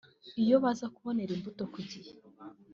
iyo 0.43 0.55
baza 0.63 0.85
kubonera 0.95 1.31
imbuto 1.37 1.63
ku 1.73 1.79
gihe 1.89 2.11